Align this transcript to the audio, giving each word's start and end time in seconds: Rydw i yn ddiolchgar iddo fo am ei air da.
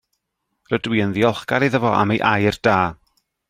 Rydw 0.71 0.95
i 0.99 1.03
yn 1.05 1.13
ddiolchgar 1.17 1.67
iddo 1.67 1.83
fo 1.83 1.91
am 2.01 2.15
ei 2.17 2.21
air 2.33 2.61
da. 2.69 2.79